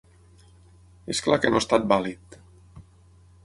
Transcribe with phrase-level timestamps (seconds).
[1.15, 2.41] És clar que no ha estat vàlid.